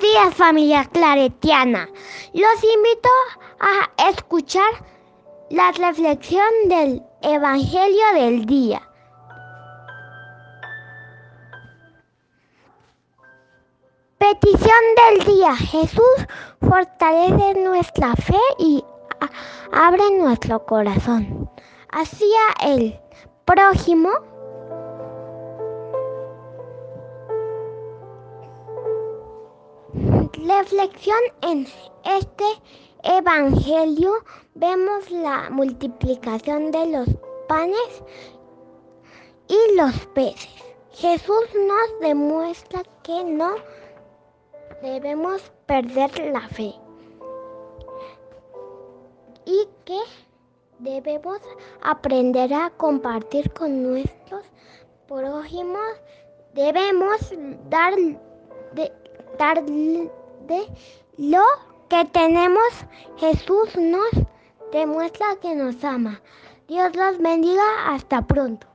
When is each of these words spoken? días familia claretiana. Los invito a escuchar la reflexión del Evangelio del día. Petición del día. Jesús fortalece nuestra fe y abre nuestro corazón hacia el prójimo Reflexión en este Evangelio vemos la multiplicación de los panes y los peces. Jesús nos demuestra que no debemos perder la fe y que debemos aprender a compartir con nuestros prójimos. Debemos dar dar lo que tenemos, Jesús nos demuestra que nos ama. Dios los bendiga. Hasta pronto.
días 0.00 0.34
familia 0.34 0.84
claretiana. 0.86 1.88
Los 2.32 2.64
invito 2.64 3.08
a 3.60 4.08
escuchar 4.10 4.70
la 5.50 5.72
reflexión 5.72 6.48
del 6.66 7.02
Evangelio 7.22 8.04
del 8.14 8.46
día. 8.46 8.82
Petición 14.18 14.84
del 15.08 15.26
día. 15.26 15.56
Jesús 15.56 16.26
fortalece 16.60 17.60
nuestra 17.60 18.14
fe 18.16 18.40
y 18.58 18.84
abre 19.72 20.10
nuestro 20.18 20.64
corazón 20.64 21.50
hacia 21.92 22.40
el 22.62 22.98
prójimo 23.44 24.10
Reflexión 30.32 31.18
en 31.42 31.66
este 32.04 32.44
Evangelio 33.02 34.12
vemos 34.54 35.10
la 35.10 35.50
multiplicación 35.50 36.70
de 36.70 36.86
los 36.86 37.08
panes 37.48 38.02
y 39.48 39.76
los 39.76 39.94
peces. 40.14 40.48
Jesús 40.92 41.44
nos 41.54 42.00
demuestra 42.00 42.82
que 43.02 43.24
no 43.24 43.54
debemos 44.82 45.42
perder 45.66 46.16
la 46.32 46.48
fe 46.48 46.74
y 49.44 49.68
que 49.84 50.00
debemos 50.78 51.40
aprender 51.82 52.54
a 52.54 52.70
compartir 52.70 53.52
con 53.52 53.82
nuestros 53.82 54.44
prójimos. 55.08 56.00
Debemos 56.54 57.32
dar 57.68 57.94
dar 59.40 59.64
lo 61.18 61.44
que 61.88 62.04
tenemos, 62.06 62.72
Jesús 63.18 63.76
nos 63.76 64.10
demuestra 64.72 65.36
que 65.40 65.54
nos 65.54 65.82
ama. 65.84 66.20
Dios 66.68 66.94
los 66.94 67.18
bendiga. 67.18 67.62
Hasta 67.94 68.26
pronto. 68.26 68.69